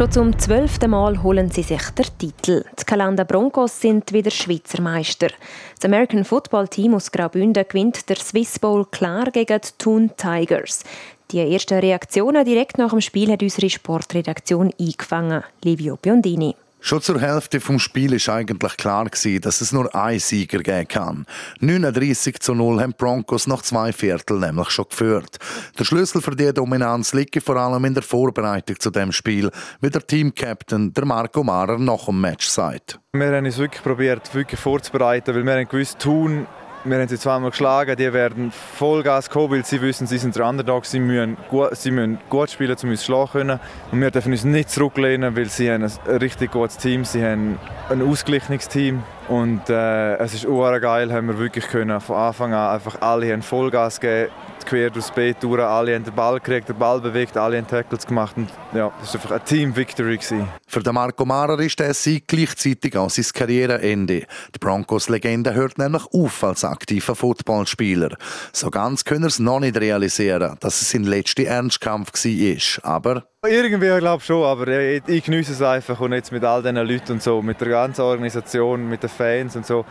Schon 0.00 0.12
zum 0.12 0.38
zwölften 0.38 0.92
Mal 0.92 1.22
holen 1.22 1.50
sie 1.50 1.62
sich 1.62 1.82
den 1.90 2.06
Titel. 2.16 2.64
Die 2.80 2.84
Kalanda 2.86 3.22
Broncos 3.22 3.82
sind 3.82 4.10
wieder 4.14 4.30
Schweizer 4.30 4.80
Meister. 4.80 5.28
Das 5.74 5.84
American 5.84 6.24
Football 6.24 6.68
Team 6.68 6.94
aus 6.94 7.12
Graubünden 7.12 7.66
gewinnt 7.68 8.08
der 8.08 8.16
Swiss 8.16 8.58
Bowl 8.58 8.86
klar 8.86 9.30
gegen 9.30 9.60
die 9.60 9.68
Thun 9.76 10.10
Tigers. 10.16 10.84
Die 11.30 11.40
ersten 11.40 11.80
Reaktionen 11.80 12.46
direkt 12.46 12.78
nach 12.78 12.92
dem 12.92 13.02
Spiel 13.02 13.30
hat 13.30 13.42
unsere 13.42 13.68
Sportredaktion 13.68 14.72
eingefangen. 14.80 15.44
Livio 15.62 15.98
Biondini. 16.00 16.56
Schon 16.82 17.02
zur 17.02 17.20
Hälfte 17.20 17.60
vom 17.60 17.78
Spiel 17.78 18.14
ist 18.14 18.28
eigentlich 18.28 18.76
klar 18.76 19.04
gewesen, 19.04 19.42
dass 19.42 19.60
es 19.60 19.70
nur 19.70 19.94
einen 19.94 20.18
Sieger 20.18 20.60
geben 20.60 20.88
kann. 20.88 21.26
39 21.60 22.40
zu 22.40 22.54
0 22.54 22.80
haben 22.80 22.94
Broncos 22.96 23.46
nach 23.46 23.62
zwei 23.62 23.92
Viertel 23.92 24.38
nämlich 24.38 24.70
schon 24.70 24.86
geführt. 24.88 25.38
Der 25.78 25.84
Schlüssel 25.84 26.22
für 26.22 26.34
diese 26.34 26.54
Dominanz 26.54 27.12
liegt 27.12 27.42
vor 27.42 27.56
allem 27.56 27.84
in 27.84 27.94
der 27.94 28.02
Vorbereitung 28.02 28.80
zu 28.80 28.90
dem 28.90 29.12
Spiel, 29.12 29.50
wie 29.80 29.90
der 29.90 30.06
Teamcaptain, 30.06 30.92
der 30.94 31.04
Marco 31.04 31.44
Marer, 31.44 31.78
nach 31.78 32.06
dem 32.06 32.20
Match 32.20 32.46
sagt. 32.46 32.98
Wir 33.12 33.30
haben 33.30 33.46
es 33.46 33.58
wirklich 33.58 33.82
probiert, 33.82 34.34
wirklich 34.34 34.58
vorzubereiten, 34.58 35.34
weil 35.34 35.44
wir 35.44 35.52
haben 35.52 35.68
gewusst, 35.68 35.98
tun 35.98 36.46
wir 36.84 36.98
haben 36.98 37.08
sie 37.08 37.18
zweimal 37.18 37.50
geschlagen, 37.50 37.96
die 37.96 38.12
werden 38.12 38.50
Vollgas 38.52 39.28
weil 39.34 39.64
sie 39.64 39.82
wissen, 39.82 40.06
sie 40.06 40.18
sind 40.18 40.34
der 40.36 40.46
Underdog, 40.46 40.86
sie 40.86 41.00
müssen 41.00 41.36
gut, 41.48 41.76
sie 41.76 41.90
müssen 41.90 42.18
gut 42.28 42.50
spielen, 42.50 42.76
um 42.82 42.90
uns 42.90 43.04
schlagen 43.04 43.30
können. 43.30 43.60
Und 43.92 44.00
wir 44.00 44.10
dürfen 44.10 44.32
uns 44.32 44.44
nicht 44.44 44.70
zurücklehnen, 44.70 45.36
weil 45.36 45.46
sie 45.46 45.70
haben 45.70 45.84
ein 45.84 46.16
richtig 46.16 46.52
gutes 46.52 46.78
Team, 46.78 47.04
sie 47.04 47.22
haben 47.24 47.58
ein 47.90 48.02
ausgeglichenes 48.02 48.68
Team. 48.68 49.02
Und 49.28 49.68
äh, 49.68 50.16
es 50.16 50.34
ist 50.34 50.46
geil, 50.80 51.12
haben 51.12 51.28
wir 51.28 51.38
wirklich 51.38 51.66
können 51.68 52.00
von 52.00 52.16
Anfang 52.16 52.54
an 52.54 52.74
einfach 52.74 53.00
alle 53.00 53.32
haben 53.32 53.42
Vollgas 53.42 54.00
gegeben, 54.00 54.32
quer 54.70 54.88
durchs 54.88 55.10
Beet 55.10 55.42
durch, 55.42 55.60
alle 55.60 55.96
haben 55.96 56.04
den 56.04 56.14
Ball 56.14 56.38
gekriegt, 56.38 56.68
den 56.68 56.78
Ball 56.78 57.00
bewegt, 57.00 57.36
alle 57.36 57.58
haben 57.58 57.66
Tackles 57.66 58.06
gemacht 58.06 58.36
und 58.36 58.48
ja, 58.72 58.92
das 59.00 59.12
war 59.14 59.14
einfach 59.14 59.30
eine 59.32 59.44
Team-Victory. 59.44 60.20
Für 60.68 60.80
den 60.80 60.94
Marco 60.94 61.24
Marer 61.24 61.58
ist 61.58 61.80
der 61.80 61.92
Sieg 61.92 62.28
gleichzeitig 62.28 62.96
auch 62.96 63.10
sein 63.10 63.24
Karriereende. 63.34 64.26
Die 64.54 64.58
Broncos-Legende 64.60 65.54
hört 65.54 65.76
nämlich 65.78 66.04
auf 66.12 66.44
als 66.44 66.64
aktiver 66.64 67.16
Footballspieler. 67.16 68.16
So 68.52 68.70
ganz 68.70 69.04
können 69.04 69.24
er 69.24 69.28
es 69.28 69.40
noch 69.40 69.58
nicht 69.58 69.76
realisieren, 69.76 70.56
dass 70.60 70.80
es 70.80 70.90
sein 70.90 71.02
letzter 71.02 71.46
Ernstkampf 71.46 72.12
war, 72.12 72.84
aber 72.84 73.24
irgendwie 73.44 73.98
glaube 73.98 74.18
ich 74.20 74.24
schon, 74.26 74.44
aber 74.44 74.68
ich, 74.68 75.02
ich 75.08 75.24
genieße 75.24 75.52
es 75.52 75.62
einfach 75.62 75.98
und 75.98 76.12
jetzt 76.12 76.30
mit 76.30 76.44
all 76.44 76.62
diesen 76.62 76.76
Leuten 76.76 77.12
und 77.12 77.22
so, 77.22 77.42
mit 77.42 77.60
der 77.60 77.70
ganzen 77.70 78.02
Organisation, 78.02 78.88
mit 78.88 79.02
den 79.02 79.10
Fans 79.10 79.56
und 79.56 79.66
so. 79.66 79.84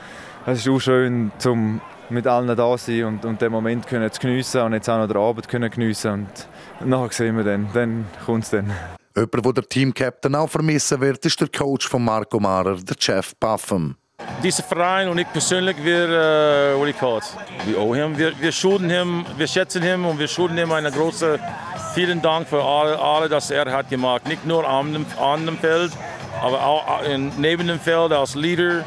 Es 0.45 0.59
ist 0.59 0.69
auch 0.69 0.79
schön, 0.79 1.33
zum 1.38 1.81
mit 2.09 2.27
allen 2.27 2.55
da 2.55 2.77
sein 2.77 3.03
und, 3.05 3.25
und 3.25 3.41
den 3.41 3.51
Moment 3.51 3.87
können 3.87 4.11
zu 4.11 4.19
geniessen 4.19 4.61
und 4.61 4.73
jetzt 4.73 4.89
auch 4.89 4.97
noch 4.97 5.07
den 5.07 5.17
Abend 5.17 5.47
können 5.47 5.69
geniessen 5.69 6.27
und 6.81 6.89
nachher 6.89 7.11
sehen 7.11 7.37
wir 7.37 7.43
dann, 7.43 7.67
dann 7.73 8.05
kommt 8.25 8.43
es 8.43 8.49
dann. 8.51 8.71
Jemand, 9.15 9.45
der 9.45 9.53
der 9.53 9.63
Teamcaptain 9.67 10.35
auch 10.35 10.49
vermissen 10.49 11.01
wird, 11.01 11.25
ist 11.25 11.41
der 11.41 11.49
Coach 11.49 11.87
von 11.87 12.03
Marco 12.03 12.39
Marer, 12.39 12.75
der 12.75 12.95
Jeff 12.99 13.35
Buffum. 13.35 13.95
Dieser 14.43 14.63
Verein 14.63 15.09
und 15.09 15.17
ich 15.17 15.31
persönlich, 15.31 15.75
wir, 15.83 16.07
uh, 16.07 16.79
what 16.79 16.85
do 16.85 16.87
you 16.87 16.93
call 16.93 17.17
it? 17.17 17.23
We 17.65 17.77
owe 17.77 17.95
him. 17.95 18.17
Wir, 18.17 18.33
wir 18.39 18.51
schulden 18.51 18.89
ihm, 18.89 19.25
wir 19.37 19.47
schätzen 19.47 19.83
ihn 19.83 20.05
und 20.05 20.19
wir 20.19 20.27
schulden 20.27 20.57
ihm 20.57 20.71
eine 20.71 20.91
große, 20.91 21.39
vielen 21.93 22.21
Dank 22.21 22.47
für 22.47 22.63
alle, 22.63 22.99
alle 22.99 23.29
das 23.29 23.51
er 23.51 23.71
hat 23.71 23.89
gemacht. 23.89 24.27
Nicht 24.27 24.45
nur 24.45 24.67
an 24.67 24.93
dem, 24.93 25.05
an 25.21 25.45
dem 25.45 25.57
Feld, 25.57 25.91
aber 26.41 26.65
auch 26.65 27.03
in, 27.03 27.31
neben 27.37 27.67
dem 27.67 27.79
Feld 27.79 28.11
als 28.11 28.35
Leader. 28.35 28.85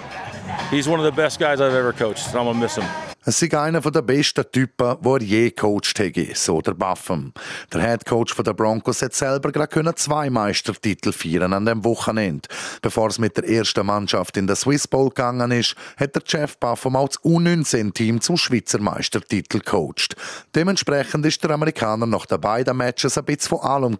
He's 0.71 0.89
one 0.89 0.99
of 0.99 1.05
the 1.05 1.13
best 1.13 1.39
guys 1.39 1.61
I've 1.61 1.75
ever 1.75 1.93
coached. 1.93 2.35
I'm 2.35 2.45
gonna 2.45 2.55
miss 2.55 2.77
him. 2.77 2.85
Es 3.25 3.41
ist 3.41 3.55
einer 3.55 3.81
der 3.81 4.03
besten 4.03 4.45
Typen, 4.51 4.97
die 5.01 5.09
er 5.09 5.23
je 5.23 5.51
gecoacht 5.51 5.97
hätte, 5.97 6.35
so 6.35 6.61
der 6.61 6.75
Buffum. 6.75 7.33
Der 7.73 7.81
Head 7.81 8.05
Coach 8.05 8.35
der 8.35 8.53
Broncos 8.53 9.01
hat 9.01 9.15
selber 9.15 9.53
gerade 9.53 9.95
zwei 9.95 10.29
Meistertitel 10.29 11.13
feiern 11.13 11.53
an 11.53 11.65
dem 11.65 11.85
Wochenende. 11.85 12.49
Bevor 12.81 13.11
es 13.11 13.21
mit 13.21 13.37
der 13.37 13.49
ersten 13.49 13.87
Mannschaft 13.87 14.37
in 14.37 14.49
der 14.49 14.57
Swiss 14.57 14.89
Bowl 14.89 15.09
gegangen 15.09 15.53
ist, 15.53 15.77
hat 15.97 16.17
der 16.17 16.23
Jeff 16.27 16.59
Buffum 16.59 16.97
auch 16.97 17.11
das 17.11 17.21
U19-Team 17.21 18.21
zum 18.21 18.37
Schweizer 18.37 18.81
Meistertitel 18.81 19.61
gecoacht. 19.61 20.17
Dementsprechend 20.57 21.25
ist 21.25 21.45
der 21.45 21.53
Amerikaner 21.53 22.07
nach 22.07 22.27
den 22.27 22.41
beiden 22.41 22.77
Matches 22.77 23.17
ein 23.19 23.25
bisschen 23.25 23.57
von 23.57 23.61
allem. 23.61 23.99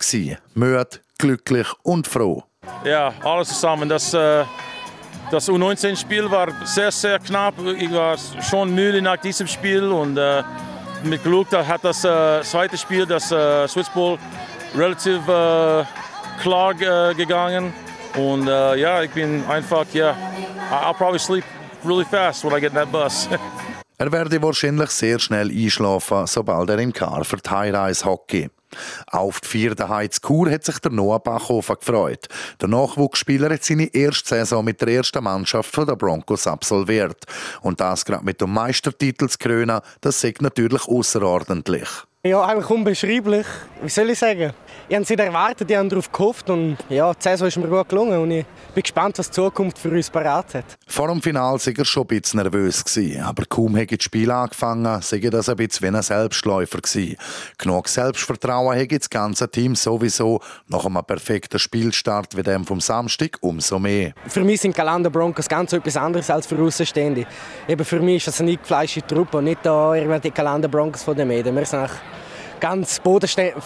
Müde, 0.55 1.01
glücklich 1.19 1.69
und 1.85 2.09
froh. 2.09 2.43
Ja, 2.85 3.15
alles 3.23 3.51
zusammen. 3.51 3.89
Das, 3.89 4.13
äh 4.15 4.45
das 5.33 5.49
U19-Spiel 5.49 6.31
war 6.31 6.49
sehr, 6.67 6.93
sehr 6.93 7.19
knapp. 7.19 7.55
Ich 7.79 7.91
war 7.91 8.17
schon 8.43 8.75
müde 8.75 9.01
nach 9.01 9.17
diesem 9.17 9.47
Spiel 9.47 9.85
und 9.91 10.19
äh, 10.19 10.43
mit 11.05 11.23
Glück 11.23 11.51
hat 11.53 11.83
das 11.83 12.05
äh, 12.05 12.43
zweite 12.43 12.77
Spiel, 12.77 13.07
das 13.07 13.33
äh, 13.33 13.67
Swiss 13.67 13.89
Bowl, 13.89 14.19
relativ 14.77 15.27
äh, 15.27 15.85
klar 16.43 16.75
äh, 16.81 17.15
gegangen. 17.15 17.73
Und 18.17 18.47
äh, 18.47 18.77
ja, 18.77 19.03
ich 19.03 19.11
bin 19.11 19.43
einfach, 19.49 19.87
ja, 19.95 20.15
yeah, 20.71 20.91
I'll 20.91 20.95
probably 20.95 21.19
sleep 21.19 21.45
really 21.83 22.05
fast 22.05 22.45
when 22.45 22.53
I 22.53 22.61
get 22.61 22.73
in 22.73 22.77
that 22.77 22.93
bus. 22.93 23.27
er 23.99 24.13
werde 24.13 24.43
wahrscheinlich 24.43 24.91
sehr 24.91 25.19
schnell 25.19 25.51
einschlafen, 25.51 26.27
sobald 26.27 26.69
er 26.69 26.79
im 26.79 26.93
Car 26.93 27.25
für 27.25 27.39
High-Rise 27.49 28.05
Hockey. 28.05 28.51
Auf 29.07 29.41
die 29.41 29.49
vierte 29.49 29.89
Heizkur 29.89 30.51
hat 30.51 30.65
sich 30.65 30.79
der 30.79 30.93
Noah 30.93 31.21
Bachhofer 31.21 31.77
gefreut. 31.77 32.29
Der 32.61 32.69
Nachwuchsspieler 32.69 33.51
hat 33.51 33.65
seine 33.65 33.93
erste 33.95 34.31
Saison 34.31 34.65
mit 34.65 34.81
der 34.81 34.89
ersten 34.89 35.25
Mannschaft 35.25 35.77
der 35.77 35.97
Broncos 35.97 36.47
absolviert. 36.47 37.25
Und 37.61 37.81
das 37.81 38.05
gerade 38.05 38.25
mit 38.25 38.41
dem 38.41 38.53
Meistertitel 38.53 39.29
zu 39.29 39.39
krönen, 39.39 39.81
das 40.01 40.21
sagt 40.21 40.43
natürlich 40.43 40.87
außerordentlich. 40.87 41.89
Ja, 42.25 42.41
eigentlich 42.45 42.71
unbeschreiblich. 42.71 43.47
Wie 43.83 43.89
soll 43.89 44.11
ich 44.11 44.19
sagen? 44.21 44.53
Ich 44.89 44.95
habe 44.95 45.03
es 45.03 45.11
nicht 45.11 45.19
erwartet, 45.19 45.69
ich 45.69 45.77
habe 45.77 45.89
darauf 45.89 46.13
gehofft 46.13 46.51
und 46.51 46.77
ja, 46.89 47.13
die 47.13 47.21
Saison 47.21 47.49
ist 47.49 47.57
mir 47.57 47.67
gut 47.67 47.89
gelungen 47.89 48.17
und 48.17 48.31
ich 48.31 48.47
bin 48.73 48.83
gespannt, 48.83 49.19
was 49.19 49.29
die 49.29 49.35
Zukunft 49.35 49.77
für 49.77 49.89
uns 49.91 50.09
parat 50.09 50.55
hat. 50.55 50.65
Vor 50.87 51.09
dem 51.09 51.21
Finale 51.21 51.59
war 51.59 51.73
er 51.77 51.85
schon 51.85 52.05
ein 52.05 52.21
bisschen 52.21 52.41
nervös, 52.41 52.85
aber 53.25 53.45
kaum 53.47 53.77
hat 53.77 53.91
das 53.91 54.05
Spiel 54.05 54.31
angefangen, 54.31 55.03
sei 55.03 55.19
das 55.19 55.49
ein 55.49 55.57
bisschen 55.57 55.93
wie 55.93 55.97
ein 55.97 56.01
Selbstläufer 56.01 56.79
gewesen. 56.81 57.17
Genug 57.59 57.89
Selbstvertrauen 57.89 58.79
hat 58.79 58.93
das 58.93 59.11
ganze 59.11 59.51
Team 59.51 59.75
sowieso 59.75 60.39
nach 60.69 60.87
einem 60.87 61.05
perfekten 61.05 61.59
Spielstart 61.59 62.37
wie 62.37 62.45
dem 62.45 62.65
vom 62.65 62.81
Samstag 62.81 63.39
umso 63.41 63.81
mehr. 63.81 64.13
Für 64.29 64.45
mich 64.45 64.61
sind 64.61 64.77
Galanda 64.77 65.09
Broncos 65.09 65.49
ganz 65.49 65.73
etwas 65.73 65.97
anderes 65.97 66.31
als 66.31 66.47
für 66.47 66.57
Außenstehende. 66.63 67.27
Eben 67.67 67.85
für 67.85 67.99
mich 67.99 68.19
ist 68.19 68.29
das 68.29 68.41
eine 68.41 68.53
eingefleischte 68.53 69.05
Truppe 69.05 69.39
und 69.39 69.45
nicht 69.45 69.67
da 69.67 69.93
die 69.93 70.31
Galanda 70.31 70.69
Broncos 70.69 71.03
von 71.03 71.17
den 71.17 71.27
Medien. 71.27 71.57
Wir 71.57 71.67
sind 71.67 71.91
ganz 72.63 73.01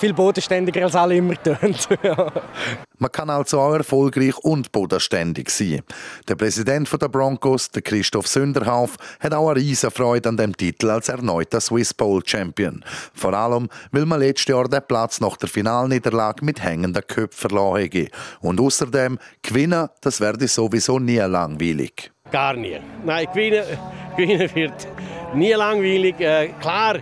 viel 0.00 0.14
bodenständiger 0.14 0.84
als 0.84 0.94
alle 0.94 1.16
immer 1.16 1.34
tönt. 1.42 1.86
Man 2.98 3.12
kann 3.12 3.28
also 3.28 3.60
auch 3.60 3.74
erfolgreich 3.74 4.38
und 4.38 4.72
bodenständig 4.72 5.50
sein. 5.50 5.82
Der 6.26 6.34
Präsident 6.34 6.90
der 6.90 7.08
Broncos, 7.08 7.70
der 7.70 7.82
Christoph 7.82 8.26
Sünderhauf, 8.26 8.96
hat 9.20 9.34
auch 9.34 9.50
eine 9.50 9.60
riesige 9.60 9.90
Freude 9.90 10.30
an 10.30 10.38
dem 10.38 10.56
Titel 10.56 10.88
als 10.88 11.10
erneuter 11.10 11.60
Swiss 11.60 11.92
Bowl 11.92 12.22
Champion. 12.24 12.82
Vor 13.12 13.34
allem, 13.34 13.68
weil 13.92 14.06
man 14.06 14.20
letztes 14.20 14.46
Jahr 14.46 14.66
den 14.66 14.80
Platz 14.88 15.20
nach 15.20 15.36
der 15.36 15.50
Finalniederlage 15.50 16.42
mit 16.42 16.62
hängenden 16.62 17.06
Köpfen 17.06 17.50
verloren 17.50 17.90
hat. 17.92 18.10
Und 18.40 18.58
außerdem, 18.58 19.18
gewinnen, 19.42 19.90
das 20.00 20.22
werde 20.22 20.48
sowieso 20.48 20.98
nie 20.98 21.18
langweilig. 21.18 22.10
Gar 22.32 22.54
nie. 22.54 22.80
Nein, 23.04 23.26
gewinnen, 23.26 23.64
gewinnen 24.16 24.54
wird 24.54 24.88
nie 25.34 25.52
langweilig. 25.52 26.18
Äh, 26.18 26.48
klar, 26.60 26.96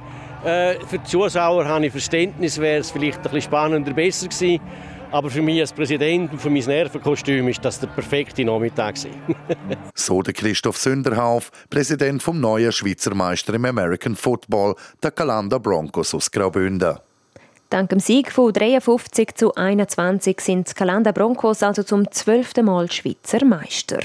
äh, 0.44 0.78
für 0.86 0.98
die 0.98 1.04
Zuschauer 1.04 1.66
habe 1.66 1.86
ich 1.86 1.92
Verständnis, 1.92 2.58
wäre 2.58 2.80
es 2.80 2.90
vielleicht 2.90 3.18
ein 3.18 3.22
bisschen 3.22 3.42
spannender 3.42 3.92
besser 3.92 4.28
gewesen. 4.28 4.60
Aber 5.10 5.30
für 5.30 5.42
mich 5.42 5.60
als 5.60 5.72
Präsident 5.72 6.32
und 6.32 6.40
für 6.40 6.50
mein 6.50 6.64
Nervenkostüm 6.64 7.46
ist 7.46 7.64
das 7.64 7.78
der 7.78 7.86
perfekte 7.86 8.44
Nachmittag. 8.44 8.96
so 9.94 10.22
der 10.22 10.34
Christoph 10.34 10.76
Sünderhauf, 10.76 11.52
Präsident 11.70 12.20
vom 12.20 12.40
neuen 12.40 12.72
Schweizer 12.72 13.14
Meister 13.14 13.54
im 13.54 13.64
American 13.64 14.16
Football, 14.16 14.74
der 15.02 15.12
Calanda 15.12 15.58
Broncos 15.58 16.14
aus 16.14 16.30
Graubünden. 16.30 16.98
Dank 17.70 17.90
dem 17.90 18.00
Sieg 18.00 18.32
von 18.32 18.52
53 18.52 19.34
zu 19.34 19.54
21 19.54 20.40
sind 20.40 20.68
die 20.68 20.74
Calanda 20.74 21.12
Broncos 21.12 21.62
also 21.62 21.84
zum 21.84 22.10
zwölften 22.10 22.66
Mal 22.66 22.90
Schweizer 22.90 23.44
Meister. 23.44 24.00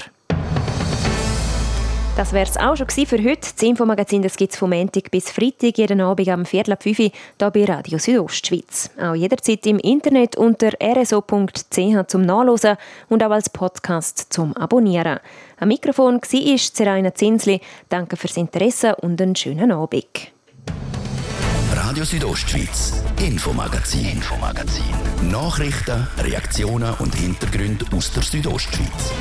Das 2.16 2.32
wäre 2.32 2.44
es 2.44 2.56
auch 2.56 2.76
schon 2.76 2.88
für 2.88 3.22
heute. 3.22 3.48
Das 3.54 3.62
Infomagazin 3.62 4.22
gibt 4.22 4.52
es 4.52 4.58
vom 4.58 4.70
Montag 4.70 5.10
bis 5.10 5.30
Freitag 5.30 5.78
jeden 5.78 6.00
Abend 6.00 6.28
am 6.28 6.44
Viertel 6.44 6.72
ab 6.72 6.82
5 6.82 6.98
Uhr 6.98 7.10
hier 7.38 7.50
bei 7.50 7.64
Radio 7.64 7.98
Südostschweiz. 7.98 8.90
Auch 9.00 9.14
jederzeit 9.14 9.64
im 9.66 9.78
Internet 9.78 10.36
unter 10.36 10.72
rso.ch 10.82 12.06
zum 12.08 12.22
Nachlesen 12.22 12.76
und 13.08 13.22
auch 13.22 13.30
als 13.30 13.48
Podcast 13.48 14.26
zum 14.30 14.56
Abonnieren. 14.56 15.20
Am 15.58 15.68
Mikrofon 15.68 16.20
war 16.20 16.58
Seraina 16.58 17.14
Zinsli. 17.14 17.60
Danke 17.88 18.16
fürs 18.16 18.36
Interesse 18.36 18.96
und 18.96 19.20
einen 19.22 19.36
schönen 19.36 19.70
Abend. 19.72 20.32
Radio 21.72 22.04
Südostschweiz, 22.04 23.02
Infomagazin, 23.20 24.06
Infomagazin. 24.06 24.84
Nachrichten, 25.30 26.06
Reaktionen 26.18 26.92
und 26.98 27.14
Hintergründe 27.14 27.84
aus 27.96 28.12
der 28.12 28.22
Südostschweiz. 28.22 29.12